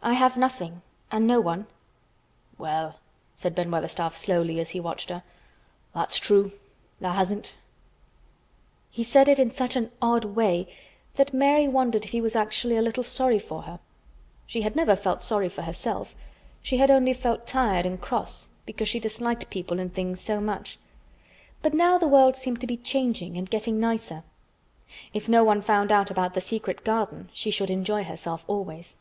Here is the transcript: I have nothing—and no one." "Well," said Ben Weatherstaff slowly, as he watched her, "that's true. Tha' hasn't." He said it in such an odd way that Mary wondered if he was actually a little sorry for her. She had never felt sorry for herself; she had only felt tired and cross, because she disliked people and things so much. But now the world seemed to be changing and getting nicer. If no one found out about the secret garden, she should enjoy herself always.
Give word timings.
I 0.00 0.12
have 0.14 0.38
nothing—and 0.38 1.26
no 1.26 1.38
one." 1.38 1.66
"Well," 2.56 2.96
said 3.34 3.54
Ben 3.54 3.70
Weatherstaff 3.70 4.14
slowly, 4.14 4.58
as 4.58 4.70
he 4.70 4.80
watched 4.80 5.10
her, 5.10 5.22
"that's 5.92 6.18
true. 6.18 6.52
Tha' 6.98 7.12
hasn't." 7.12 7.56
He 8.90 9.04
said 9.04 9.28
it 9.28 9.38
in 9.38 9.50
such 9.50 9.76
an 9.76 9.90
odd 10.00 10.24
way 10.24 10.72
that 11.16 11.34
Mary 11.34 11.68
wondered 11.68 12.06
if 12.06 12.10
he 12.12 12.22
was 12.22 12.34
actually 12.34 12.76
a 12.76 12.80
little 12.82 13.02
sorry 13.02 13.38
for 13.40 13.62
her. 13.62 13.80
She 14.46 14.62
had 14.62 14.74
never 14.74 14.96
felt 14.96 15.24
sorry 15.24 15.50
for 15.50 15.62
herself; 15.62 16.14
she 16.62 16.78
had 16.78 16.90
only 16.90 17.12
felt 17.12 17.46
tired 17.46 17.84
and 17.84 18.00
cross, 18.00 18.48
because 18.64 18.88
she 18.88 19.00
disliked 19.00 19.50
people 19.50 19.78
and 19.78 19.92
things 19.92 20.20
so 20.20 20.40
much. 20.40 20.78
But 21.60 21.74
now 21.74 21.98
the 21.98 22.08
world 22.08 22.34
seemed 22.34 22.62
to 22.62 22.66
be 22.68 22.78
changing 22.78 23.36
and 23.36 23.50
getting 23.50 23.78
nicer. 23.78 24.22
If 25.12 25.28
no 25.28 25.44
one 25.44 25.60
found 25.60 25.92
out 25.92 26.10
about 26.10 26.32
the 26.32 26.40
secret 26.40 26.82
garden, 26.82 27.28
she 27.34 27.50
should 27.50 27.68
enjoy 27.70 28.04
herself 28.04 28.42
always. 28.46 28.98